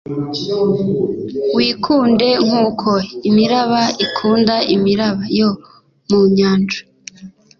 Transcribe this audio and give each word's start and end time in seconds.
Wikunde 1.55 2.29
nkuko 2.45 2.89
imiraba 3.29 3.81
ikunda 4.05 4.55
imiraba 4.75 5.21
yo 5.39 5.49
mu 6.09 6.19
nyanja 6.35 6.79